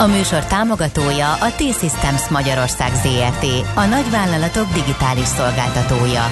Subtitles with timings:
[0.00, 3.44] A műsor támogatója a T-Systems Magyarország ZRT,
[3.74, 6.22] a nagyvállalatok digitális szolgáltatója.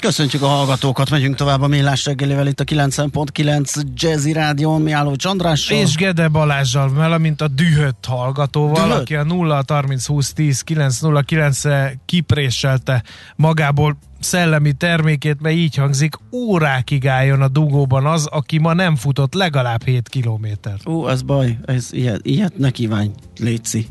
[0.00, 5.78] Köszöntjük a hallgatókat, megyünk tovább a Millás reggelivel itt a 90.9 Jazzy Rádion, Miálló Csandrással.
[5.78, 9.00] És Gede Balázsjal, mint a dühött hallgatóval, Dühött?
[9.00, 11.62] aki a 0 30 20 10 909
[12.04, 13.02] kipréselte
[13.36, 19.34] magából szellemi termékét, mert így hangzik, órákig álljon a dugóban az, aki ma nem futott
[19.34, 20.86] legalább 7 kilométert.
[20.86, 23.10] Ó, ez baj, ez ilyet, ilyet ne kívánj,
[23.40, 23.86] Léci.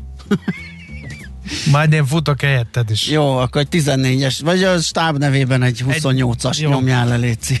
[1.70, 3.08] Majd én futok helyetted is.
[3.08, 6.70] Jó, akkor egy 14-es, vagy a stáb nevében egy 28-as Jó.
[6.70, 7.60] nyomjál le, Léci.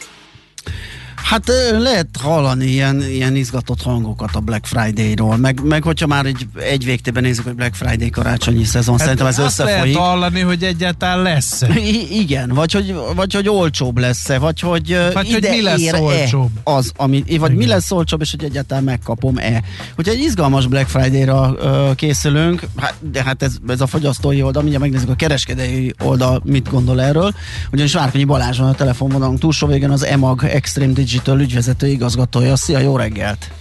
[1.31, 6.47] Hát lehet hallani ilyen, ilyen izgatott hangokat a Black Friday-ról, meg, meg hogyha már egy,
[6.59, 9.97] egy végtében nézzük, hogy Black Friday karácsonyi szezon, hát szerintem ez azt lehet összefolyik.
[9.97, 15.27] hallani, hogy egyáltalán lesz I- igen, vagy hogy, vagy hogy olcsóbb lesz-e, vagy hogy Vagy
[15.27, 16.49] hogy ide mi lesz ér-e olcsóbb.
[16.63, 17.51] az, ami, vagy Igen.
[17.51, 19.63] mi lesz olcsóbb, és hogy egyáltalán megkapom-e.
[19.95, 24.61] Hogyha egy izgalmas Black Friday-ra ö, készülünk, hát, de hát ez, ez a fogyasztói oldal,
[24.61, 27.33] mindjárt megnézzük a kereskedői oldal mit gondol erről,
[27.71, 32.55] ugyanis Várkonyi Balázs van a telefonvonalunk túlsó végén az EMAG Extreme Digital ügyvezető igazgatója.
[32.55, 33.51] Szia, jó reggelt!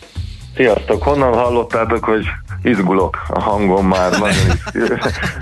[0.56, 1.02] Sziasztok!
[1.02, 2.24] Honnan hallottátok, hogy
[2.62, 4.36] izgulok a hangom már nagyon
[4.72, 4.98] izgul.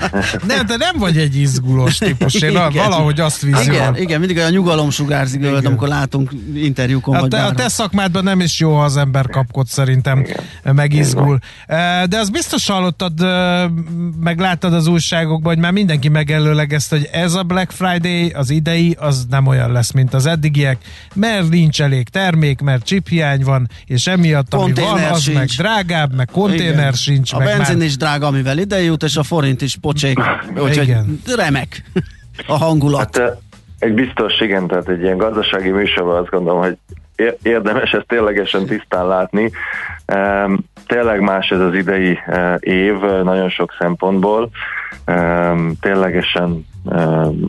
[0.47, 2.35] Nem, de nem vagy egy izgulós típus.
[2.35, 2.73] Én Igen.
[2.73, 3.95] valahogy azt Igen, vízionálom.
[3.95, 5.65] igen, mindig olyan nyugalom sugárzik Igen.
[5.67, 9.27] amikor látunk interjúkon, A vagy te, a te szakmádban nem is jó, ha az ember
[9.29, 10.27] kapkod szerintem,
[10.63, 11.39] megizgul.
[11.67, 13.13] Eh, De az biztos hallottad,
[14.21, 18.97] meg láttad az újságokban, hogy már mindenki megelőlegezte, hogy ez a Black Friday, az idei,
[19.01, 20.79] az nem olyan lesz, mint az eddigiek,
[21.15, 25.37] mert nincs elég termék, mert chiphiány van, és emiatt, ami van, az sincs.
[25.37, 26.93] meg drágább, meg konténer Igen.
[27.09, 27.87] Sincs, A meg benzin már...
[27.87, 30.19] is drága, amivel ide jut, és a forint is pocsék.
[30.65, 31.21] Úgyhogy Igen.
[31.37, 31.83] remek
[32.47, 33.17] a hangulat.
[33.19, 33.37] Hát
[33.79, 36.77] egy biztos, igen, tehát egy ilyen gazdasági műsorban azt gondolom, hogy
[37.17, 39.51] ér- érdemes ezt ténylegesen tisztán látni.
[40.87, 42.19] Tényleg más ez az idei
[42.61, 44.51] év nagyon sok szempontból.
[45.81, 46.67] Ténylegesen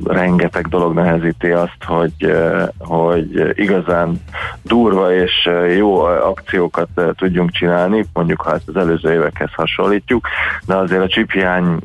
[0.03, 2.33] rengeteg dolog nehezíti azt, hogy,
[2.77, 4.21] hogy igazán
[4.63, 10.27] durva és jó akciókat tudjunk csinálni, mondjuk ha ezt az előző évekhez hasonlítjuk,
[10.65, 11.77] de azért a chiphiány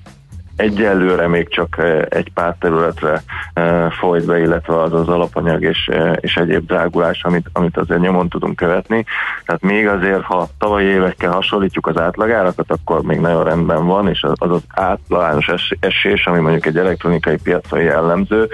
[0.56, 3.22] egyelőre még csak eh, egy pár területre
[3.52, 8.00] eh, folyt be, illetve az az alapanyag és, eh, és egyéb drágulás, amit, amit azért
[8.00, 9.04] nyomon tudunk követni.
[9.44, 14.22] Tehát még azért, ha tavalyi évekkel hasonlítjuk az átlagárakat, akkor még nagyon rendben van, és
[14.22, 14.60] az
[15.08, 18.48] az, es- esés, ami mondjuk egy elektronikai piacon jellemző,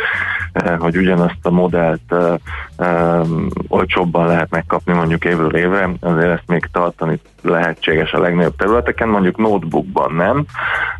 [0.78, 2.34] hogy ugyanazt a modellt eh,
[2.77, 3.27] eh,
[3.69, 9.37] olcsóbban lehet megkapni mondjuk évről évre, azért ezt még tartani lehetséges a legnagyobb területeken, mondjuk
[9.37, 10.44] notebookban nem,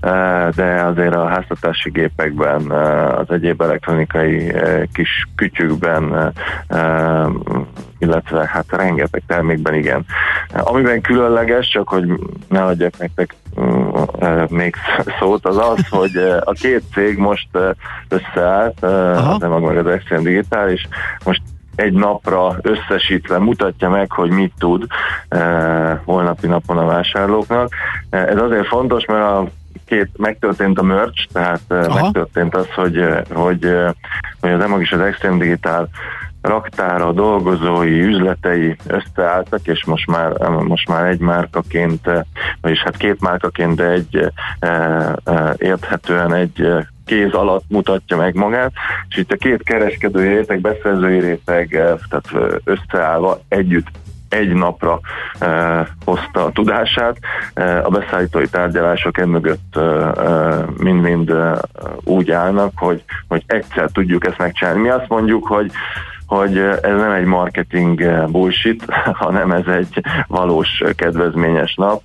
[0.01, 6.31] eh, de azért a háztartási gépekben, eh, az egyéb elektronikai eh, kis kütyükben, eh,
[6.69, 7.29] eh,
[8.01, 10.05] illetve hát rengeteg termékben igen.
[10.53, 12.05] Amiben különleges, csak hogy
[12.49, 13.89] ne adjak nektek mm,
[14.19, 14.75] eh, még
[15.19, 17.71] szót, az az, hogy eh, a két cég most eh,
[18.09, 19.35] összeállt, Aha.
[19.35, 20.87] az maga meg az Extreme Digital, és
[21.25, 21.43] most
[21.75, 24.87] egy napra összesítve mutatja meg, hogy mit tud
[25.29, 27.69] eh, holnapi napon a vásárlóknak.
[28.11, 29.47] Ez azért fontos, mert a
[29.87, 32.03] két megtörtént a merch, tehát eh, Aha.
[32.03, 33.77] megtörtént az, hogy, hogy,
[34.41, 35.89] hogy az EMAG és az Extreme Digital
[36.43, 42.11] raktára, dolgozói, üzletei összeálltak, és most már, most már egy márkaként,
[42.61, 48.35] vagyis hát két márkaként, de egy eh, eh, érthetően egy eh, kéz alatt mutatja meg
[48.35, 48.73] magát,
[49.09, 53.89] és itt a két kereskedői réteg, beszerzői réteg, eh, tehát eh, összeállva együtt
[54.31, 55.01] egy napra
[55.39, 57.19] eh, hozta a tudását.
[57.55, 59.79] Eh, a beszállítói tárgyalások emögött
[60.77, 61.59] mind-mind eh,
[62.05, 64.81] úgy állnak, hogy, hogy egyszer tudjuk ezt megcsinálni.
[64.81, 65.71] Mi azt mondjuk, hogy
[66.31, 68.85] hogy ez nem egy marketing bullshit,
[69.23, 72.03] hanem ez egy valós kedvezményes nap.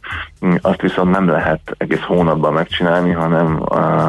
[0.62, 3.60] Azt viszont nem lehet egész hónapban megcsinálni, hanem,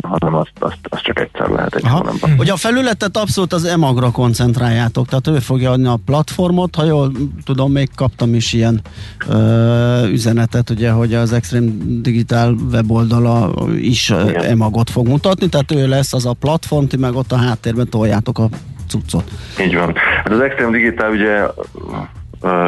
[0.02, 1.96] hanem azt, azt, azt csak egyszer lehet egy Aha.
[1.96, 2.30] hónapban.
[2.38, 7.12] Ugye a felületet abszolút az emagra koncentráljátok, tehát ő fogja adni a platformot, ha jól
[7.44, 8.80] tudom, még kaptam is ilyen
[9.28, 11.70] ö, üzenetet, ugye, hogy az Extreme
[12.02, 14.42] Digital weboldala is Igen.
[14.42, 18.38] emagot fog mutatni, tehát ő lesz az a platform, ti meg ott a háttérben toljátok
[18.38, 18.48] a
[18.96, 19.30] cuccot.
[19.60, 19.94] Így van.
[19.96, 21.46] Hát az Extreme Digital ugye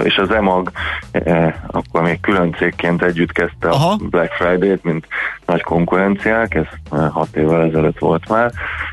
[0.03, 0.71] és az EMAG
[1.67, 3.91] akkor még külön cégként együtt kezdte Aha.
[3.91, 5.07] a Black Friday-t, mint
[5.47, 6.67] nagy konkurenciák, ez
[7.13, 8.53] hat évvel ezelőtt volt már.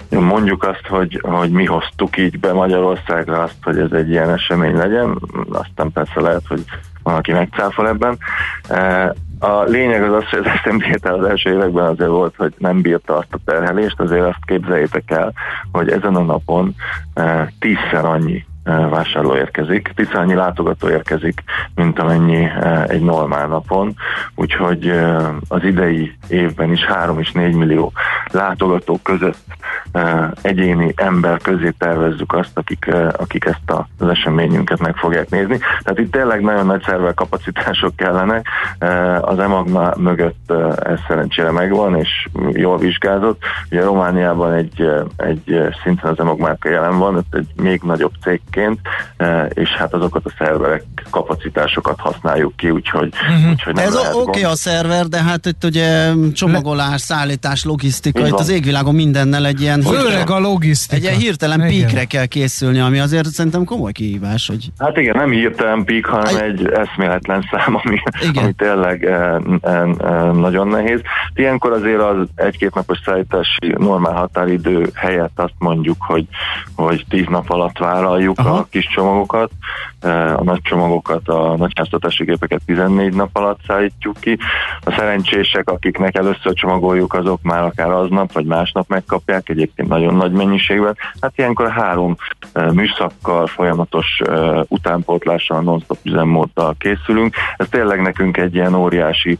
[0.09, 4.75] Mondjuk azt, hogy, hogy mi hoztuk így be Magyarországra azt, hogy ez egy ilyen esemény
[4.75, 5.19] legyen,
[5.51, 6.63] aztán persze lehet, hogy
[7.03, 8.17] van, aki megcáfol ebben.
[9.39, 13.17] A lényeg az az, hogy az SMB az első években azért volt, hogy nem bírta
[13.17, 15.33] azt a terhelést, azért azt képzeljétek el,
[15.71, 16.75] hogy ezen a napon
[17.59, 21.43] tízszer annyi vásárló érkezik, annyi látogató érkezik,
[21.75, 22.47] mint amennyi
[22.87, 23.93] egy normál napon,
[24.35, 24.93] úgyhogy
[25.47, 27.91] az idei évben is 3 és 4 millió
[28.31, 29.43] látogató között
[30.41, 35.57] egyéni ember közé tervezzük azt, akik, akik ezt az eseményünket meg fogják nézni.
[35.57, 38.47] Tehát itt tényleg nagyon nagy szerver kapacitások kellenek.
[39.21, 40.51] Az EMAG mögött
[40.83, 43.41] ez szerencsére megvan, és jól vizsgázott.
[43.71, 48.13] Ugye Romániában egy, egy szinten az EMAG márka jelen van, egy még nagyobb
[48.55, 48.79] cégként,
[49.49, 53.51] és hát azokat a szerverek kapacitásokat használjuk ki, úgyhogy, uh-huh.
[53.51, 58.49] úgyhogy Ez oké okay a szerver, de hát itt ugye csomagolás, szállítás, logisztika, itt az
[58.49, 60.95] égvilágon mindennel egy ilyen Főleg a logisztika.
[60.95, 61.87] Egy ilyen hirtelen igen.
[61.87, 64.47] píkre kell készülni, ami azért szerintem komoly kihívás.
[64.47, 64.69] Hogy...
[64.77, 67.99] Hát igen, nem hirtelen pík, hanem egy, egy eszméletlen szám, ami,
[68.35, 71.01] ami tényleg e, e, e, nagyon nehéz.
[71.33, 76.27] Ilyenkor azért az egy-két napos szállítási normál határidő helyett azt mondjuk, hogy,
[76.75, 78.57] hogy tíz nap alatt vállaljuk Aha.
[78.57, 79.51] a kis csomagokat,
[80.05, 84.37] a nagy csomagokat, a nagyháztatási gépeket 14 nap alatt szállítjuk ki.
[84.79, 90.31] A szerencsések, akiknek először csomagoljuk, azok már akár aznap vagy másnap megkapják, egyébként nagyon nagy
[90.31, 90.97] mennyiségben.
[91.21, 92.15] Hát ilyenkor három
[92.73, 94.21] műszakkal, folyamatos
[94.67, 97.35] utánpótlással, non-stop üzemmóddal készülünk.
[97.57, 99.37] Ez tényleg nekünk egy ilyen óriási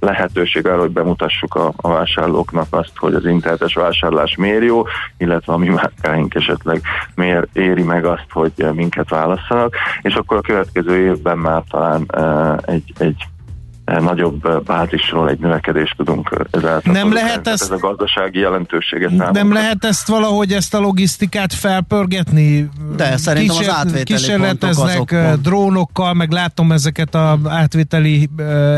[0.00, 4.82] lehetőség arra, hogy bemutassuk a vásárlóknak azt, hogy az internetes vásárlás miért jó,
[5.18, 6.80] illetve a mi márkáink esetleg
[7.14, 12.10] miért éri meg azt, hogy minket válasszanak, és akkor a következő évben már talán
[12.66, 13.26] egy, egy
[13.84, 16.92] nagyobb bázisról egy növekedést tudunk ezáltal.
[16.92, 19.42] Nem lehet ezt, ez a gazdasági jelentősége számunkra.
[19.42, 22.68] Nem lehet ezt valahogy ezt a logisztikát felpörgetni?
[22.96, 28.28] De szerintem Kísér, az átvételi Kísérleteznek drónokkal, meg látom ezeket az átvételi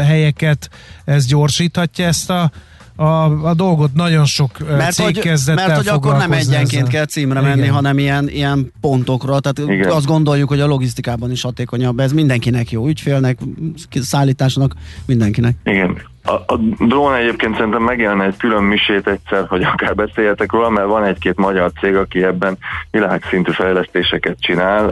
[0.07, 0.71] helyeket,
[1.05, 2.51] ez gyorsíthatja ezt a
[2.97, 3.05] a,
[3.49, 6.85] a dolgot nagyon sok mert cég hogy, kezdett Mert hogy akkor nem egyenként ezzel.
[6.87, 7.73] kell címre menni, Igen.
[7.73, 9.41] hanem ilyen, ilyen pontokra.
[9.41, 9.91] Tehát Igen.
[9.91, 12.01] azt gondoljuk, hogy a logisztikában is hatékonyabb.
[12.01, 13.39] Ez mindenkinek jó, ügyfélnek,
[13.91, 14.75] szállításnak,
[15.07, 15.57] mindenkinek.
[15.65, 16.03] Igen.
[16.27, 20.87] A, a drón egyébként szerintem megjelenne egy külön misét egyszer, hogy akár beszéljetek róla, mert
[20.87, 22.59] van egy-két magyar cég, aki ebben
[22.91, 24.89] világszintű fejlesztéseket csinál.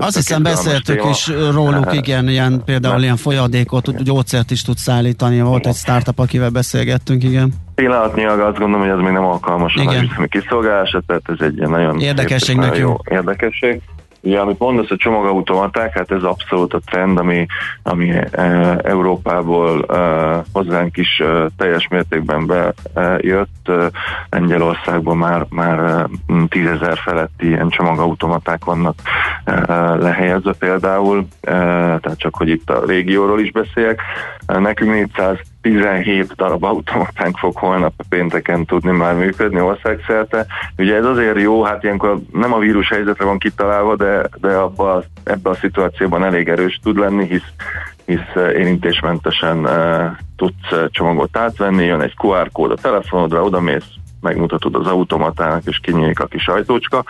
[0.00, 3.02] Azt hiszem beszéltük is róluk, igen, ilyen, például nem.
[3.02, 5.40] ilyen folyadékot, gyógyszert is tud szállítani.
[5.40, 7.52] Volt egy startup, akivel beszélgettünk, igen.
[7.74, 12.00] Pillanatnyilag azt gondolom, hogy ez még nem alkalmas a üzemi kiszolgálásra, tehát ez egy nagyon
[12.00, 13.80] érdekesség szép, jó érdekesség.
[14.24, 17.46] Ugye, amit mondasz, a csomagautomaták, hát ez abszolút a trend, ami,
[17.82, 19.96] ami e, Európából e,
[20.52, 23.68] hozzánk is e, teljes mértékben bejött.
[23.68, 23.90] E,
[24.30, 26.08] Lengyelországban már, már
[26.48, 28.94] tízezer feletti ilyen csomagautomaták vannak
[29.44, 29.54] e,
[29.94, 31.52] lehelyezve például, e,
[32.00, 34.00] tehát csak hogy itt a régióról is beszéljek.
[34.46, 40.46] E, nekünk 400 17 darab automatánk fog holnap pénteken tudni már működni országszerte.
[40.78, 45.02] Ugye ez azért jó, hát ilyenkor nem a vírus helyzetre van kitalálva, de, de abba,
[45.24, 47.52] ebbe a szituációban elég erős tud lenni, hisz,
[48.04, 50.04] hisz eh, érintésmentesen uh,
[50.36, 53.88] tudsz eh, csomagot átvenni, jön egy QR kód a telefonodra, odamész,
[54.22, 57.04] megmutatod az automatának, és kinyílik a kis ajtócska.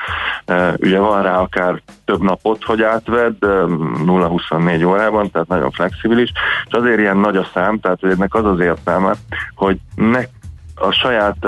[0.77, 6.33] Ugye van rá akár több napot, hogy átvedd, 0-24 órában, tehát nagyon flexibilis,
[6.67, 9.13] és azért ilyen nagy a szám, tehát ennek az az értelme,
[9.55, 10.21] hogy ne
[10.75, 11.47] a saját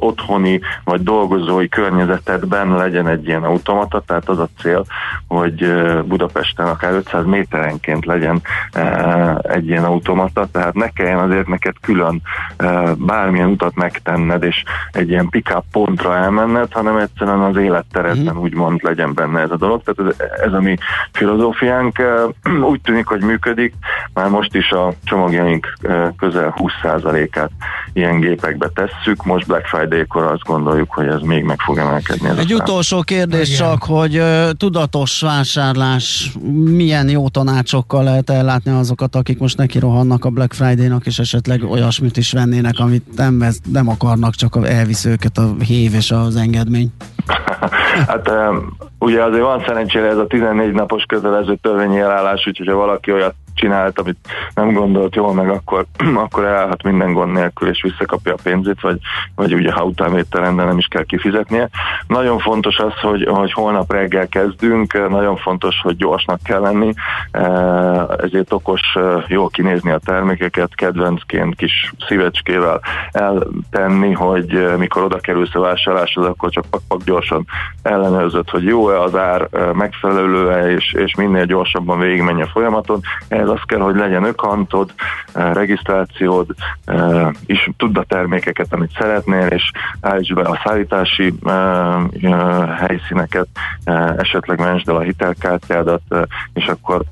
[0.00, 4.84] otthoni vagy dolgozói környezetedben legyen egy ilyen automata, tehát az a cél,
[5.26, 5.72] hogy
[6.04, 8.42] Budapesten akár 500 méterenként legyen
[9.42, 12.22] egy ilyen automata, tehát ne kelljen azért neked külön
[12.96, 18.38] bármilyen utat megtenned, és egy ilyen pick-up pontra elmenned, hanem egyszerűen az életteredben mm.
[18.38, 19.82] úgymond legyen benne ez a dolog.
[19.82, 20.76] Tehát ez, ez a mi
[21.12, 22.02] filozófiánk
[22.70, 23.74] úgy tűnik, hogy működik,
[24.14, 25.72] már most is a csomagjaink
[26.18, 27.50] közel 20%-át
[27.92, 32.28] ilyen gépekbe tesszük, most Black Friday Friday-kor azt gondoljuk, hogy ez még meg fog emelkedni.
[32.28, 33.68] Ez Egy utolsó kérdés Igen.
[33.68, 34.22] csak, hogy
[34.56, 36.32] tudatos vásárlás
[36.64, 41.62] milyen jó tanácsokkal lehet ellátni azokat, akik most neki rohannak a Black Friday-nak, és esetleg
[41.62, 46.92] olyasmit is vennének, amit nem, nem akarnak, csak elvisz őket a hév és az engedmény.
[48.08, 48.30] hát
[48.98, 53.34] ugye azért van szerencsére ez a 14 napos kötelező törvényi elállás, úgyhogy ha valaki olyat
[53.54, 54.18] csinált, amit
[54.54, 55.86] nem gondolt jól meg, akkor,
[56.24, 58.98] akkor elállhat minden gond nélkül, és visszakapja a pénzét, vagy,
[59.34, 61.68] vagy ugye ha utánvételen, de nem is kell kifizetnie.
[62.06, 66.92] Nagyon fontos az, hogy, hogy holnap reggel kezdünk, nagyon fontos, hogy gyorsnak kell lenni,
[68.18, 68.80] ezért okos
[69.26, 72.80] jól kinézni a termékeket, kedvencként kis szívecskével
[73.10, 77.46] eltenni, hogy mikor oda kerülsz a vásárláshoz, akkor csak pak-pak gyorsan
[77.82, 83.00] ellenőrzött, hogy jó-e az ár, megfelelő-e, és, és minél gyorsabban végigmenj a folyamaton.
[83.48, 84.92] Az kell, hogy legyen ökantod,
[85.32, 86.46] eh, regisztrációd,
[87.46, 89.70] és eh, tudd a termékeket, amit szeretnél, és
[90.00, 93.48] állíts be a szállítási eh, helyszíneket,
[94.16, 96.02] esetleg mentsd el a hitelkártyádat,
[96.52, 97.02] és akkor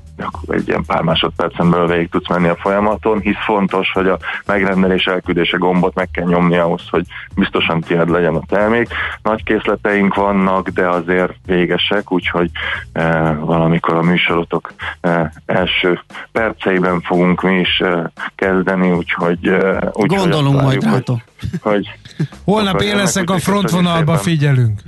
[0.47, 5.05] egy ilyen pár másodpercen belül végig tudsz menni a folyamaton, hisz fontos, hogy a megrendelés
[5.05, 8.87] elküldése gombot meg kell nyomni ahhoz, hogy biztosan tiéd legyen a termék.
[9.23, 12.51] Nagy készleteink vannak, de azért végesek, úgyhogy
[12.91, 15.99] e, valamikor a műsorotok e, első
[16.31, 21.21] perceiben fogunk mi is e, kezdeni, úgyhogy e, úgy, Gondolunk majd rátok.
[21.61, 21.89] Hogy, hogy
[22.45, 24.81] Holnap én leszek a frontvonalba, figyelünk.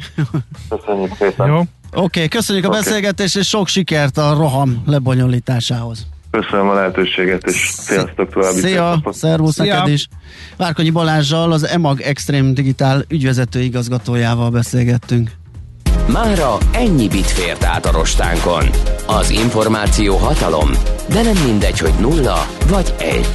[0.69, 1.47] Köszönjük szépen.
[1.47, 1.61] Jó.
[1.93, 2.79] Oké, okay, köszönjük okay.
[2.79, 6.07] a beszélgetést, és sok sikert a roham lebonyolításához.
[6.31, 10.07] Köszönöm a lehetőséget, és sziasztok további Szia, szervusz neked is.
[10.57, 15.31] Várkonyi Balázsjal, az EMAG Extreme Digitál ügyvezető igazgatójával beszélgettünk.
[16.07, 18.69] Mára ennyi bit fért át a rostánkon.
[19.07, 20.69] Az információ hatalom,
[21.09, 23.27] de nem mindegy, hogy nulla vagy egy.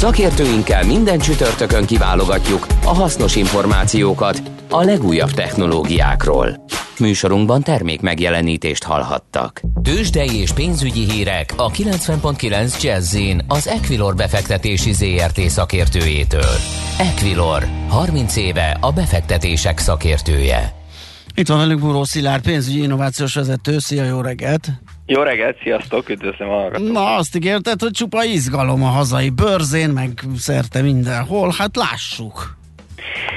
[0.00, 6.64] Szakértőinkkel minden csütörtökön kiválogatjuk a hasznos információkat a legújabb technológiákról.
[6.98, 9.60] Műsorunkban termék megjelenítést hallhattak.
[9.82, 13.16] Tőzsdei és pénzügyi hírek a 90.9 jazz
[13.46, 16.54] az Equilor befektetési ZRT szakértőjétől.
[16.98, 20.74] Equilor, 30 éve a befektetések szakértője.
[21.34, 23.78] Itt van velünk Buró Szilárd, pénzügyi innovációs vezető.
[23.78, 24.68] Szia, jó reggelt!
[25.12, 26.92] Jó reggelt, sziasztok, üdvözlöm a hallgatókat.
[26.92, 31.54] Na, azt ígérted, hogy csupa izgalom a hazai bőrzén, meg szerte mindenhol.
[31.58, 32.56] Hát lássuk!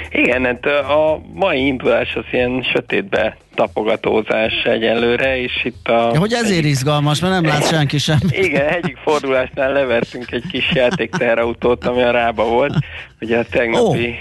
[0.09, 6.09] Igen, hát a mai indulás az ilyen sötétbe tapogatózás egyelőre, és itt a...
[6.13, 8.17] Ja, hogy ezért izgalmas, mert nem lát senki sem.
[8.29, 12.73] Igen, egyik fordulásnál levertünk egy kis játékterautót, ami a rába volt.
[13.21, 14.15] Ugye a tegnapi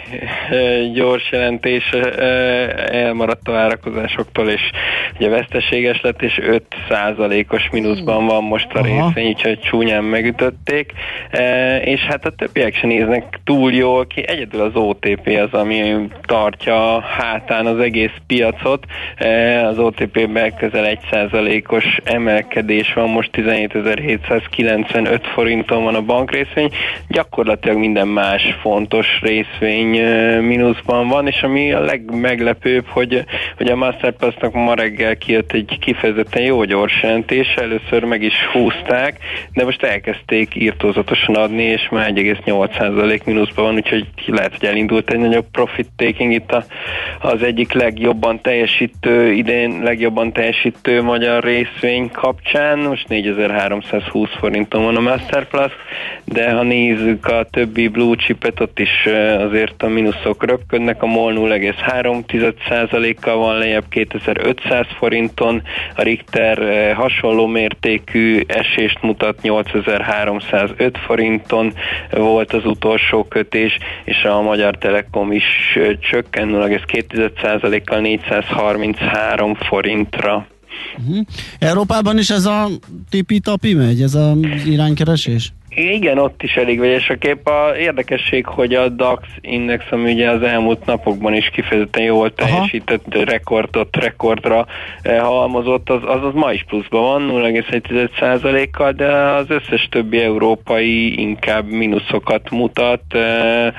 [0.50, 0.92] oh.
[0.92, 1.90] gyors jelentés
[2.90, 4.60] elmaradt a várakozásoktól, és
[5.16, 6.40] ugye veszteséges lett, és
[6.88, 10.92] 5% os mínuszban van most a részvény, úgyhogy csúnyán megütötték.
[11.84, 17.00] És hát a többiek sem néznek túl jól ki, egyedül az OTP az, ami tartja
[17.00, 18.84] hátán az egész piacot,
[19.66, 26.70] az OTP-ben közel 1%-os emelkedés van, most 17.795 forinton van a bankrészvény,
[27.08, 33.24] gyakorlatilag minden más fontos részvény e, mínuszban van, és ami a legmeglepőbb, hogy,
[33.56, 39.18] hogy a Masterpass-nak ma reggel kijött egy kifejezetten jó gyors jelentés, először meg is húzták,
[39.52, 45.18] de most elkezdték írtózatosan adni, és már 1,8% mínuszban van, úgyhogy lehet, hogy elindult egy
[45.18, 46.64] nagyobb profit taking itt a,
[47.20, 55.00] az egyik legjobban teljesítő idén legjobban teljesítő magyar részvény kapcsán, most 4320 forinton van a
[55.00, 55.72] Masterplus,
[56.24, 59.06] de ha nézzük a többi blue chipet, ott is
[59.38, 65.62] azért a mínuszok röpködnek, a MOL 0,3%-kal van lejjebb 2500 forinton,
[65.96, 71.72] a Richter hasonló mértékű esést mutat 8305 forinton
[72.10, 80.46] volt az utolsó kötés, és a Magyar Telekom is csökken 0,2%-kal 430 33 forintra.
[80.98, 81.26] Uh-huh.
[81.58, 82.68] Európában is ez a
[83.10, 85.52] tipi-tapi megy, ez az iránykeresés?
[85.74, 87.48] Igen, ott is elég vegyes a kép.
[87.48, 93.14] A érdekesség, hogy a DAX index, ami ugye az elmúlt napokban is kifejezetten jól teljesített,
[93.14, 93.24] Aha.
[93.24, 94.66] rekordot rekordra
[95.02, 101.20] eh, halmozott, az, az, az ma is pluszban van, 0,1%-kal, de az összes többi európai
[101.20, 103.02] inkább mínuszokat mutat.
[103.08, 103.72] Eh,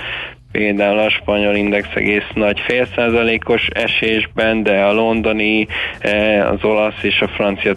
[0.54, 5.68] például a spanyol index egész nagy fél százalékos esésben, de a londoni,
[6.00, 7.76] eh, az olasz és a francia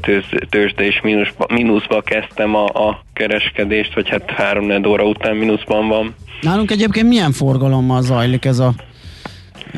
[0.51, 6.15] tőzsde is mínuszba, mínuszba kezdtem a, a kereskedést, vagy hát három óra után mínuszban van.
[6.41, 8.75] Nálunk egyébként milyen forgalommal zajlik ez a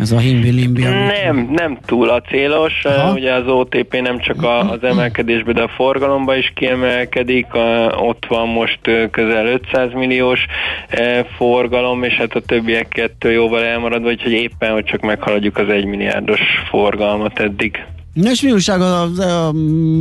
[0.01, 0.83] Ez a himbi-limbi.
[0.83, 2.85] Nem, nem túl acélos.
[2.85, 3.13] Aha.
[3.13, 7.55] Ugye az OTP nem csak a, az emelkedésben, de a forgalomba is kiemelkedik.
[7.55, 10.47] A, ott van most közel 500 milliós
[11.37, 15.85] forgalom, és hát a többiek kettő jóval elmaradva, úgyhogy éppen, hogy csak meghaladjuk az 1
[15.85, 16.41] milliárdos
[16.71, 17.85] forgalmat eddig.
[18.13, 19.55] Na és mi újság az a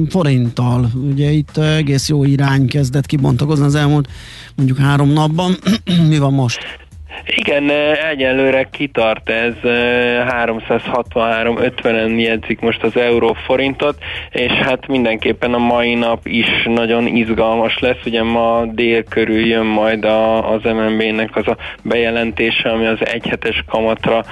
[0.09, 0.89] forinttal?
[1.11, 4.07] Ugye itt egész jó irány kezdett kibontakozni az elmúlt
[4.55, 5.55] mondjuk három napban.
[6.09, 6.86] mi van most?
[7.25, 7.69] Igen,
[8.11, 13.97] egyelőre kitart ez, 363-50-en jegyzik most az euró forintot,
[14.31, 19.65] és hát mindenképpen a mai nap is nagyon izgalmas lesz, ugye ma dél körül jön
[19.65, 24.23] majd a, az MNB-nek az a bejelentése, ami az egyhetes kamatra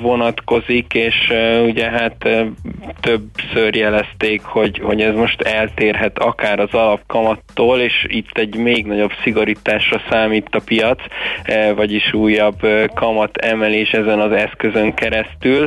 [0.00, 1.32] vonatkozik, és
[1.66, 2.28] ugye hát
[3.00, 9.12] többször jelezték, hogy, hogy ez most eltérhet akár az alapkamattól, és itt egy még nagyobb
[9.22, 11.00] szigorításra számít a piac,
[11.74, 15.66] vagyis újabb kamat emelés ezen az eszközön keresztül,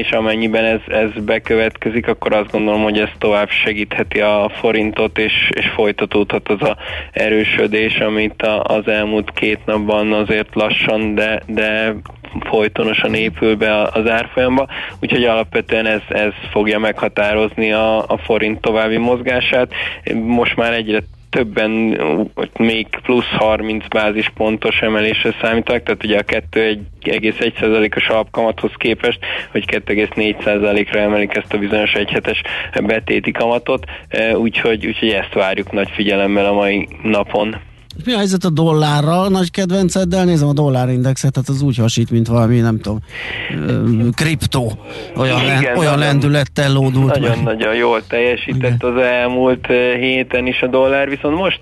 [0.00, 5.50] és amennyiben ez, ez bekövetkezik, akkor azt gondolom, hogy ez tovább segítheti a forintot, és,
[5.50, 6.76] és folytatódhat az a
[7.12, 11.94] erősödés, amit a, az elmúlt két napban azért lassan, de, de
[12.40, 14.66] folytonosan épül be az árfolyamba,
[15.00, 19.72] úgyhogy alapvetően ez, ez fogja meghatározni a, a forint további mozgását.
[20.14, 21.02] Most már egyre
[21.34, 21.70] többen
[22.58, 29.18] még plusz 30 bázispontos emelésre számítanak, tehát ugye a 2,1%-os alapkamathoz képest,
[29.50, 32.42] hogy 2,4%-ra emelik ezt a bizonyos egyhetes
[32.82, 33.84] betéti kamatot,
[34.34, 37.56] úgyhogy, úgyhogy ezt várjuk nagy figyelemmel a mai napon.
[38.04, 39.28] Mi a helyzet a dollárral?
[39.28, 42.98] Nagy kedvenceddel nézem a dollárindexet, tehát az úgy hasít, mint valami, nem tudom,
[44.14, 44.72] kriptó.
[45.16, 47.18] Olyan, Igen, len, olyan lendülettel lódult.
[47.18, 48.92] Nagyon-nagyon jól teljesített Igen.
[48.92, 49.66] az elmúlt
[50.00, 51.60] héten is a dollár, viszont most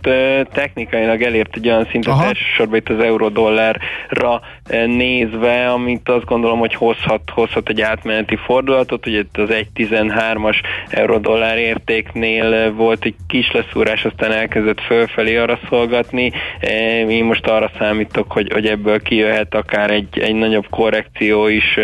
[0.53, 4.41] technikailag elért egy olyan szintet, elsősorban itt az euró-dollárra
[4.87, 10.57] nézve, amit azt gondolom, hogy hozhat, hozhat egy átmeneti fordulatot, ugye itt az 1.13-as
[10.89, 17.13] euró-dollár értéknél volt egy kis leszúrás, aztán elkezdett fölfelé arra szolgatni, tenni.
[17.13, 21.77] Én most arra számítok, hogy, hogy ebből kijöhet akár egy, egy nagyobb korrekció is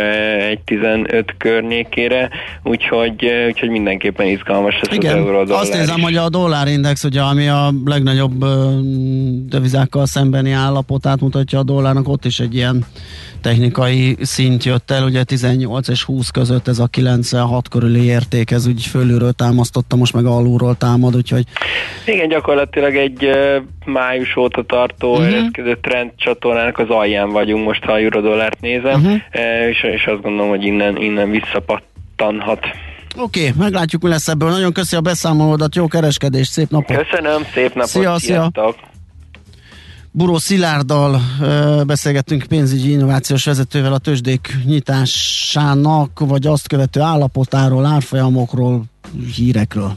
[0.50, 2.28] egy 15 környékére,
[2.62, 7.48] úgyhogy, úgyhogy mindenképpen izgalmas lesz Igen, az euró Azt nézem, hogy a dollárindex, ugye, ami
[7.48, 8.44] a legnagyobb
[9.48, 12.84] devizákkal szembeni állapotát mutatja a dollárnak, ott is egy ilyen
[13.40, 18.66] technikai szint jött el, ugye 18 és 20 között ez a 96 körüli érték, ez
[18.66, 21.44] úgy fölülről támasztotta, most meg alulról támad, úgyhogy...
[22.06, 23.30] Igen, gyakorlatilag egy
[23.88, 25.26] május óta tartó uh-huh.
[25.26, 29.20] ereszkedő trend csatornának az alján vagyunk, most ha a eurodollárt nézem, uh-huh.
[29.68, 32.66] és, és azt gondolom, hogy innen, innen visszapattanhat.
[33.16, 34.50] Oké, okay, meglátjuk, mi lesz ebből.
[34.50, 36.96] Nagyon köszi a beszámolódat, jó kereskedés, szép napot!
[36.96, 37.88] Köszönöm, szép napot!
[37.88, 38.50] Szia, szia!
[40.10, 41.20] Buró Szilárddal
[41.86, 48.82] beszélgettünk pénzügyi innovációs vezetővel a tőzsdék nyitásának, vagy azt követő állapotáról, árfolyamokról,
[49.36, 49.96] hírekről.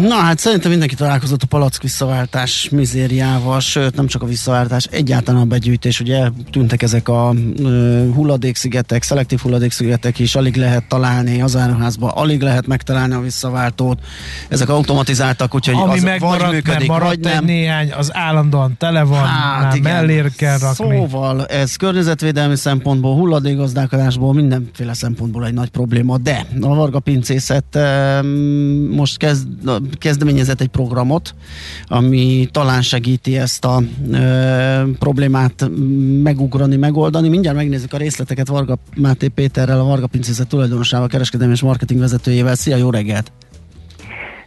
[0.00, 5.40] Na hát szerintem mindenki találkozott a palack visszaváltás mizériával, sőt nem csak a visszaváltás, egyáltalán
[5.40, 11.56] a begyűjtés, ugye tűntek ezek a uh, hulladékszigetek, szelektív hulladékszigetek is, alig lehet találni az
[11.56, 13.98] áruházban, alig lehet megtalálni a visszaváltót,
[14.48, 17.44] ezek automatizáltak, úgyhogy Ami az megmaradt, vagy működik, mert vagy nem.
[17.44, 19.92] néhány, az állandóan tele van, hát már igen.
[19.92, 20.96] mellér kell rakni.
[20.96, 27.78] Szóval ez környezetvédelmi szempontból, hulladékgazdálkodásból, mindenféle szempontból egy nagy probléma, de a Varga pincészet
[28.90, 29.46] most kezd
[29.98, 31.34] kezdeményezett egy programot,
[31.86, 35.70] ami talán segíti ezt a ö, problémát
[36.22, 37.28] megugrani, megoldani.
[37.28, 42.54] Mindjárt megnézzük a részleteket Varga Máté Péterrel, a Varga Pincészet tulajdonosával, kereskedelmi és marketing vezetőjével.
[42.54, 43.32] Szia, jó reggelt!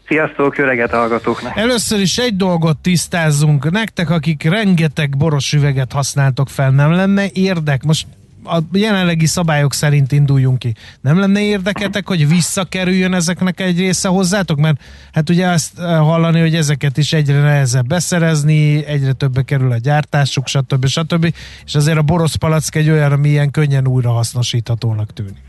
[0.07, 1.57] Sziasztok, jó reggelt hallgatóknak!
[1.57, 3.71] Először is egy dolgot tisztázzunk.
[3.71, 7.83] Nektek, akik rengeteg boros üveget használtok fel, nem lenne érdek?
[7.83, 8.07] Most
[8.43, 10.73] a jelenlegi szabályok szerint induljunk ki.
[11.01, 14.59] Nem lenne érdeketek, hogy visszakerüljön ezeknek egy része hozzátok?
[14.59, 19.71] Mert hát ugye azt eh, hallani, hogy ezeket is egyre nehezebb beszerezni, egyre többe kerül
[19.71, 20.85] a gyártásuk, stb.
[20.85, 21.33] stb.
[21.65, 25.48] És azért a borosz palack egy olyan, ami ilyen könnyen újra hasznosíthatónak tűnik.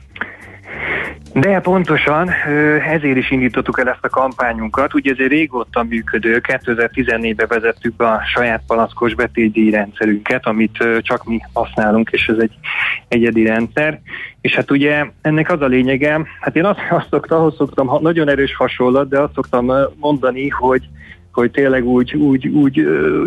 [1.33, 2.31] De pontosan,
[2.89, 4.95] ezért is indítottuk el ezt a kampányunkat.
[4.95, 11.41] Ugye ez egy régóta működő, 2014-ben vezettük a saját palackos betétdíj rendszerünket, amit csak mi
[11.53, 12.53] használunk, és ez egy
[13.09, 14.01] egyedi rendszer.
[14.41, 18.29] És hát ugye ennek az a lényege, hát én azt, azt szoktam, ahhoz szoktam, nagyon
[18.29, 20.83] erős hasonlat, de azt szoktam mondani, hogy
[21.33, 22.77] hogy tényleg úgy, úgy, úgy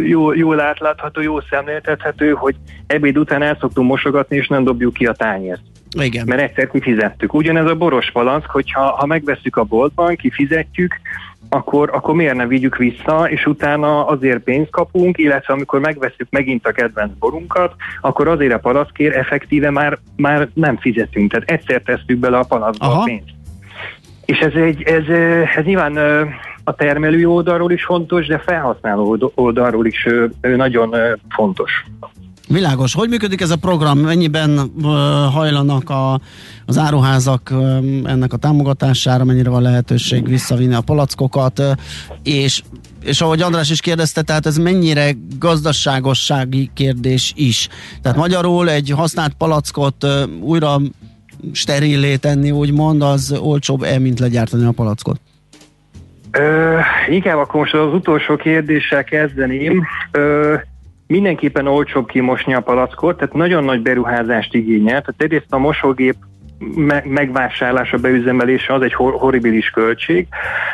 [0.07, 2.55] jó, jól átlátható, jó szemléltethető, hogy
[2.87, 5.61] ebéd után el szoktunk mosogatni, és nem dobjuk ki a tányért.
[5.93, 6.25] Igen.
[6.27, 7.33] Mert egyszer kifizettük.
[7.33, 10.99] Ugyanez a boros palack, hogyha ha megveszük a boltban, kifizetjük,
[11.49, 16.67] akkor, akkor miért nem vigyük vissza, és utána azért pénzt kapunk, illetve amikor megveszünk megint
[16.67, 21.31] a kedvenc borunkat, akkor azért a palackért effektíve már, már nem fizetünk.
[21.31, 23.01] Tehát egyszer tesztük bele a palackba Aha.
[23.01, 23.33] a pénzt.
[24.25, 25.07] És ez, egy, ez,
[25.55, 25.97] ez nyilván
[26.63, 30.07] a termelő oldalról is fontos, de felhasználó oldalról is
[30.41, 30.95] nagyon
[31.29, 31.85] fontos.
[32.47, 32.93] Világos.
[32.93, 33.99] Hogy működik ez a program?
[33.99, 34.91] Mennyiben uh,
[35.33, 36.19] hajlanak a,
[36.65, 39.23] az áruházak uh, ennek a támogatására?
[39.23, 41.59] Mennyire van lehetőség visszavinni a palackokat?
[41.59, 41.71] Uh,
[42.23, 42.61] és,
[43.03, 47.67] és ahogy András is kérdezte, tehát ez mennyire gazdaságossági kérdés is?
[48.01, 50.77] Tehát magyarul egy használt palackot uh, újra
[51.51, 55.19] sterilé tenni, úgymond, az olcsóbb-e, mint legyártani a palackot?
[56.31, 56.79] Ö,
[57.09, 59.83] inkább akkor most az utolsó kérdéssel kezdeném.
[60.11, 60.55] Ö,
[61.13, 65.01] mindenképpen olcsóbb kimosni a palackot, tehát nagyon nagy beruházást igényel.
[65.01, 66.15] Tehát egyrészt a mosógép
[66.75, 70.27] me- megvásárlása, beüzemelése az egy hor- horribilis költség,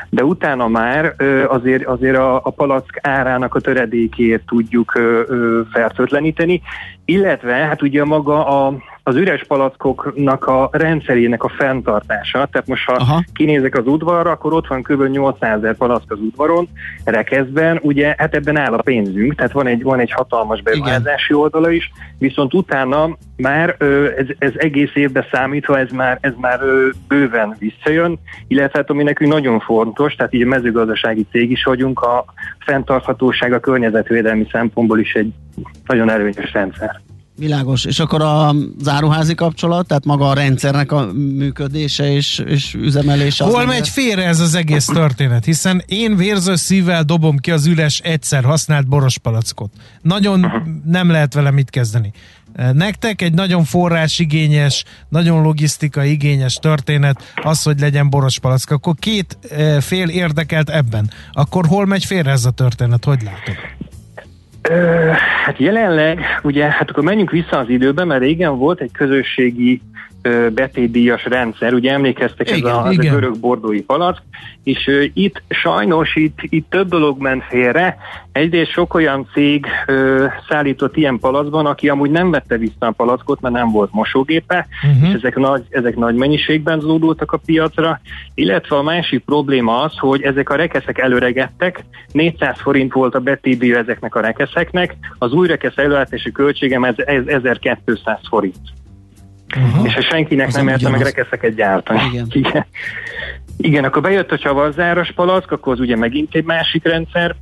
[0.09, 1.15] de utána már
[1.47, 6.61] azért, azért a, a palack árának a töredékét tudjuk ö, fertőtleníteni,
[7.05, 8.73] illetve hát ugye maga a,
[9.09, 12.47] az üres palackoknak a rendszerének a fenntartása.
[12.51, 13.23] Tehát most ha Aha.
[13.33, 15.03] kinézek az udvarra, akkor ott van kb.
[15.03, 16.67] 800 ezer palack az udvaron,
[17.03, 21.69] rekeszben, ugye hát ebben áll a pénzünk, tehát van egy, van egy hatalmas beruházási oldala
[21.71, 23.75] is, viszont utána már
[24.17, 26.59] ez, ez egész évben számítva, ez már, ez már
[27.07, 31.99] bőven visszajön, illetve hát ami nekünk nagyon fontos, tehát így a mezőgazdasági cég is vagyunk,
[31.99, 32.25] a
[32.59, 35.33] fenntarthatóság a környezetvédelmi szempontból is egy
[35.85, 37.01] nagyon előnyös rendszer.
[37.39, 37.85] Világos.
[37.85, 43.43] És akkor a záruházi kapcsolat, tehát maga a rendszernek a működése és, és üzemelése.
[43.43, 45.45] Hol megy félre ez az egész történet?
[45.45, 49.71] Hiszen én vérző szívvel dobom ki az üles egyszer használt borospalackot.
[50.01, 50.45] Nagyon
[50.85, 52.11] nem lehet vele mit kezdeni.
[52.73, 58.71] Nektek egy nagyon forrásigényes, nagyon logisztika igényes történet az, hogy legyen borospalack.
[58.71, 61.11] Akkor két eh, fél érdekelt ebben.
[61.31, 63.05] Akkor hol megy félre ez a történet?
[63.05, 63.55] Hogy látod?
[64.61, 65.08] Ö,
[65.49, 69.81] hát jelenleg, ugye, hát akkor menjünk vissza az időben, mert régen volt egy közösségi
[70.53, 73.13] betétdíjas rendszer, ugye emlékeztek igen, ez a, igen.
[73.13, 74.21] a görög bordói palack,
[74.63, 77.97] és ö, itt sajnos itt, itt több dolog ment félre.
[78.31, 83.41] Egyrészt sok olyan cég ö, szállított ilyen palackban, aki amúgy nem vette vissza a palackot,
[83.41, 85.09] mert nem volt mosógépe, uh-huh.
[85.09, 87.99] és ezek nagy, ezek nagy mennyiségben zúdultak a piacra,
[88.33, 93.77] illetve a másik probléma az, hogy ezek a rekeszek előregettek, 400 forint volt a betétdíja
[93.77, 98.77] ezeknek a rekeszeknek, az új rekesz előállítási költségem ez, ez 1200 forint.
[99.57, 99.85] Uh-huh.
[99.85, 102.01] És ha senkinek az nem érte meg rekeszeket gyártani.
[102.11, 102.27] Igen.
[102.41, 102.65] Igen.
[103.61, 107.35] Igen, akkor bejött a csavarzáras palack, akkor az ugye megint egy másik rendszer,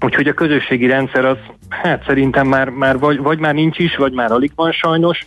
[0.00, 1.36] úgyhogy a közösségi rendszer az,
[1.68, 5.26] hát szerintem már, már vagy, vagy már nincs is, vagy már alig van sajnos,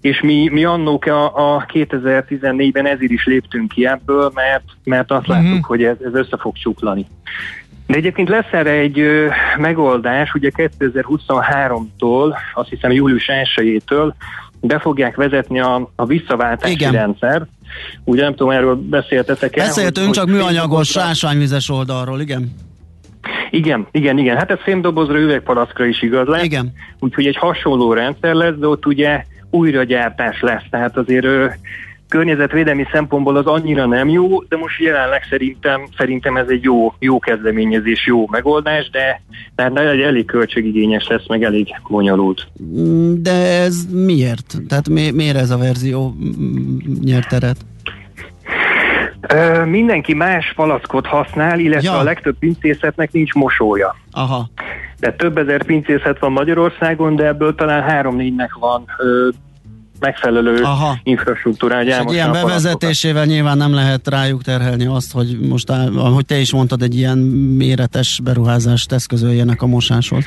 [0.00, 5.28] és mi, mi annók a, a 2014-ben ezért is léptünk ki ebből, mert, mert azt
[5.28, 5.44] uh-huh.
[5.44, 7.06] láttuk, hogy ez, ez össze fog csuklani.
[7.86, 14.12] De egyébként lesz erre egy ö, megoldás, ugye 2023-tól, azt hiszem július 1-től
[14.62, 16.92] be fogják vezetni a, a visszaváltási Igen.
[16.92, 17.46] rendszer.
[18.04, 19.66] Ugye nem tudom, erről beszéltetek el.
[19.66, 22.54] Beszéltünk, hogy, csak hogy műanyagos, ásványvizes oldalról, igen?
[23.50, 24.36] Igen, igen, igen.
[24.36, 26.42] Hát ez fémdobozra, üvegpalaszkra is igaz lesz.
[26.44, 26.72] Igen.
[27.00, 30.64] Úgyhogy egy hasonló rendszer lesz, de ott ugye újragyártás lesz.
[30.70, 31.26] Tehát azért
[32.12, 37.18] környezetvédelmi szempontból az annyira nem jó, de most jelenleg szerintem, szerintem ez egy jó, jó
[37.18, 39.22] kezdeményezés, jó megoldás, de
[39.54, 42.46] tehát elég költségigényes lesz, meg elég bonyolult.
[43.22, 44.54] De ez miért?
[44.68, 46.14] Tehát mi, miért ez a verzió
[47.00, 47.56] nyert teret?
[49.28, 51.98] Ö, mindenki más palackot használ, illetve ja.
[51.98, 53.96] a legtöbb pincészetnek nincs mosója.
[54.10, 54.50] Aha.
[55.00, 59.28] De több ezer pincészet van Magyarországon, de ebből talán három-négynek van ö,
[60.02, 60.96] megfelelő Aha.
[61.02, 61.78] infrastruktúrá.
[61.78, 66.52] Egy, egy ilyen bevezetésével nyilván nem lehet rájuk terhelni azt, hogy most, ahogy te is
[66.52, 67.18] mondtad, egy ilyen
[67.58, 70.24] méretes beruházást eszközöljenek a mosáshoz.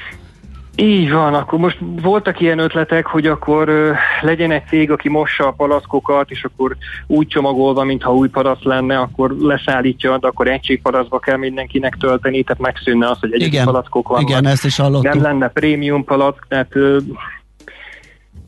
[0.75, 5.47] Így van, akkor most voltak ilyen ötletek, hogy akkor ö, legyen egy cég, aki mossa
[5.47, 6.75] a palaszkokat, és akkor
[7.07, 12.61] úgy csomagolva, mintha új palasz lenne, akkor leszállítja, de akkor egységpalaszba kell mindenkinek tölteni, tehát
[12.61, 14.29] megszűnne az, hogy egy palackok vannak.
[14.29, 15.13] Igen, ezt is hallottuk.
[15.13, 16.97] Nem lenne prémium palack, tehát ö,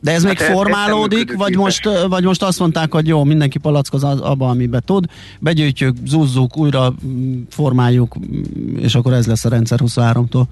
[0.00, 4.04] de ez hát még formálódik, vagy most, vagy most azt mondták, hogy jó, mindenki palackoz
[4.04, 5.04] abba, amiben tud,
[5.40, 10.44] begyűjtjük, zúzzuk, újra mm, formáljuk, mm, és akkor ez lesz a rendszer 23-tól.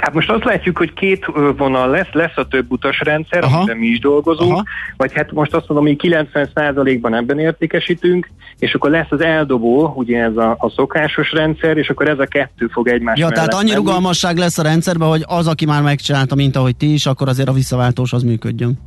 [0.00, 3.56] Hát most azt látjuk, hogy két vonal lesz, lesz a több utas rendszer, Aha.
[3.56, 4.64] amiben mi is dolgozunk, Aha.
[4.96, 10.22] vagy hát most azt mondom, hogy 90%-ban ebben értékesítünk, és akkor lesz az eldobó, ugye
[10.22, 13.64] ez a, a szokásos rendszer, és akkor ez a kettő fog egymás Ja, tehát annyi
[13.64, 13.76] menni.
[13.76, 17.48] rugalmasság lesz a rendszerben, hogy az, aki már megcsinálta, mint ahogy ti is, akkor azért
[17.48, 18.78] a visszaváltós az működjön.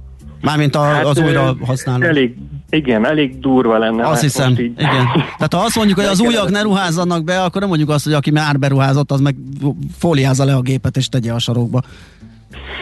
[0.42, 2.06] Mármint a, hát, az újra használó.
[2.06, 2.36] Elég,
[2.70, 4.04] igen, elég durva lenne.
[4.04, 4.60] Azt hát hiszem, így.
[4.60, 5.06] igen.
[5.14, 8.14] Tehát ha azt mondjuk, hogy az újak ne ruházzanak be, akkor nem mondjuk azt, hogy
[8.14, 9.36] aki már beruházott, az meg
[9.98, 11.82] fóliázza le a gépet és tegye a sarokba.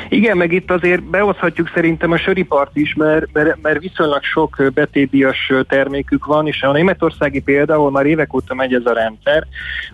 [0.10, 5.52] Igen, meg itt azért behozhatjuk szerintem a söripart is, mert, mert, mert viszonylag sok betétdíjas
[5.68, 9.48] termékük van, és a németországi példa, ahol már évek óta megy ez a rendszer,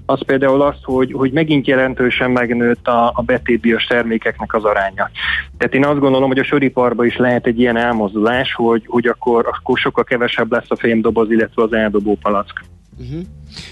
[0.05, 5.09] az például az, hogy, hogy megint jelentősen megnőtt a, a betétdíjas termékeknek az aránya.
[5.57, 9.47] Tehát én azt gondolom, hogy a söriparban is lehet egy ilyen elmozdulás, hogy, hogy akkor,
[9.51, 12.63] akkor sokkal kevesebb lesz a fémdoboz, illetve az eldobó palack.
[13.01, 13.21] Uh-huh.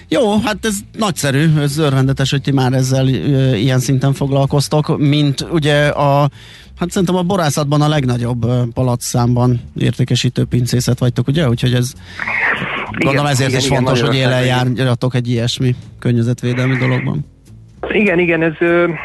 [0.07, 5.47] Jó, hát ez nagyszerű, ez örvendetes, hogy ti már ezzel ö, ilyen szinten foglalkoztok, mint
[5.51, 6.29] ugye a
[6.79, 11.49] Hát szerintem a borászatban a legnagyobb palatszámban értékesítő pincészet vagytok, ugye?
[11.49, 11.93] Úgyhogy ez
[12.97, 17.25] gondolom ezért igen, is igen, fontos, hogy élen járjatok egy ilyesmi környezetvédelmi dologban.
[17.91, 18.53] Igen, igen, ez,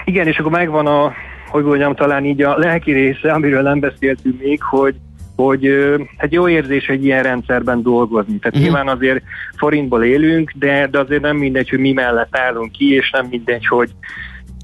[0.04, 1.12] igen, és akkor megvan a,
[1.48, 4.94] hogy mondjam, talán így a lelki része, amiről nem beszéltünk még, hogy
[5.36, 5.68] hogy
[6.16, 8.38] hát jó érzés egy ilyen rendszerben dolgozni.
[8.38, 8.62] Tehát uh-huh.
[8.62, 9.22] nyilván azért
[9.56, 13.66] forintból élünk, de, de azért nem mindegy, hogy mi mellett állunk ki, és nem mindegy,
[13.66, 13.90] hogy,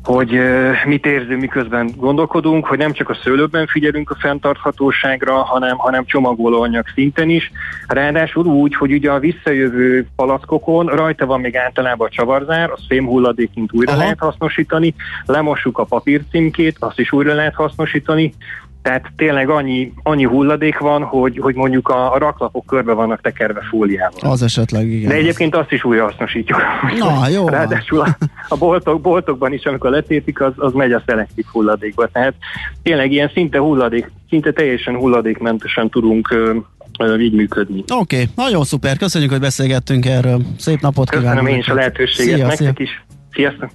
[0.02, 0.40] hogy
[0.84, 6.84] mit érzünk, miközben gondolkodunk, hogy nem csak a szőlőben figyelünk a fenntarthatóságra, hanem, hanem csomagolóanyag
[6.94, 7.50] szinten is.
[7.86, 13.72] Ráadásul úgy, hogy ugye a visszajövő palackokon rajta van még általában a csavarzár, az fémhulladékként
[13.72, 14.00] újra Aha.
[14.00, 18.32] lehet hasznosítani, lemossuk a papírcímkét, azt is újra lehet hasznosítani,
[18.82, 23.60] tehát tényleg annyi, annyi hulladék van, hogy, hogy mondjuk a, a raklapok körbe vannak tekerve
[23.70, 24.30] fóliával.
[24.30, 25.08] Az esetleg, igen.
[25.08, 26.58] De egyébként azt is újra hasznosítjuk.
[26.98, 27.48] Na, jó.
[27.48, 28.16] Ráadásul a,
[28.48, 32.06] a boltok, boltokban is, amikor letépik, az, az megy a szelektív hulladékba.
[32.06, 32.34] Tehát
[32.82, 36.56] tényleg ilyen szinte hulladék, szinte teljesen hulladékmentesen tudunk ö,
[36.98, 37.78] ö, így működni.
[37.80, 38.28] Oké, okay.
[38.36, 38.96] nagyon szuper.
[38.96, 40.40] Köszönjük, hogy beszélgettünk erről.
[40.58, 41.30] Szép napot kívánok.
[41.30, 42.84] Köszönöm én is a lehetőséget szia, nektek szia.
[42.84, 43.04] is.
[43.32, 43.70] Sziasztok!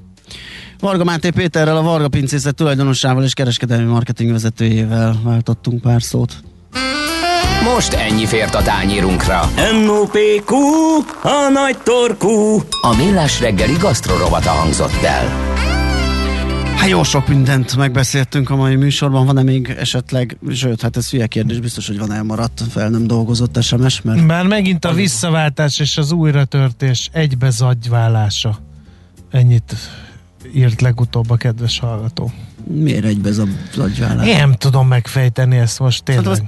[0.80, 6.44] Varga Máté Péterrel, a Varga Pincészet tulajdonosával és kereskedelmi marketing vezetőjével váltottunk pár szót.
[7.74, 9.50] Most ennyi fért a tányírunkra.
[9.84, 10.56] M.O.P.Q.
[11.24, 12.62] A nagy torkú.
[12.82, 15.54] A millás reggeli gasztrorovata hangzott el.
[16.76, 21.28] Hát jó sok mindent megbeszéltünk a mai műsorban, van-e még esetleg, sőt, hát ez hülye
[21.28, 24.26] kérdés, biztos, hogy van elmaradt, fel nem dolgozott SMS, mert...
[24.26, 28.60] Már megint a visszaváltás és az újratörtés egybe zagyválása.
[29.32, 29.76] Ennyit
[30.56, 32.32] írt legutóbb a kedves hallgató.
[32.64, 34.28] Miért egybe ez a zagyvállás?
[34.28, 36.26] Én nem tudom megfejteni ezt most tényleg.
[36.26, 36.42] Hát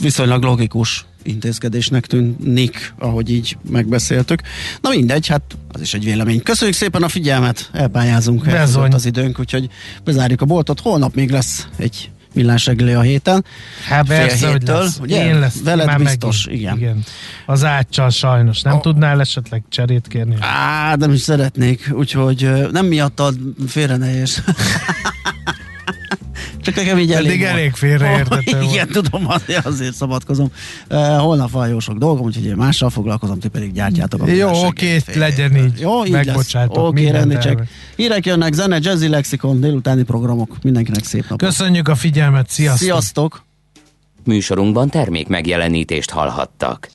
[0.00, 4.40] viszonylag logikus intézkedésnek tűnik, ahogy így megbeszéltük.
[4.80, 6.42] Na mindegy, hát az is egy vélemény.
[6.42, 8.46] Köszönjük szépen a figyelmet, elpályázunk
[8.90, 9.68] az időnk, úgyhogy
[10.04, 10.80] bezárjuk a boltot.
[10.80, 13.44] Holnap még lesz egy millás reggeli a héten.
[13.88, 14.98] Hát persze, hogy lesz.
[15.00, 15.26] Ugye?
[15.26, 15.62] Én lesz.
[15.64, 16.62] Veled Már biztos, megint.
[16.62, 16.76] igen.
[16.76, 17.02] igen.
[17.46, 18.62] Az áccsal sajnos.
[18.62, 18.80] Nem a...
[18.80, 20.36] tudnál esetleg cserét kérni?
[20.40, 24.12] Á, nem is szeretnék, úgyhogy nem miattad félre ne
[26.64, 30.50] Csak nekem így elég, elég félreértető oh, Igen, tudom, azért, azért szabadkozom.
[30.90, 34.66] Uh, holnap van jó sok dolgom, úgyhogy én mással foglalkozom, ti pedig gyártjátok a Jó,
[34.66, 35.80] oké, legyen így.
[35.80, 36.86] Jó, így Megbocsátok.
[36.86, 37.62] Oké, csak.
[37.96, 40.56] Hírek jönnek, zene, jazzy lexikon, délutáni programok.
[40.62, 41.48] Mindenkinek szép napot.
[41.48, 42.86] Köszönjük a figyelmet, sziasztok!
[42.86, 43.44] Sziasztok!
[44.24, 46.82] Műsorunkban termék megjelenítést hallhattak.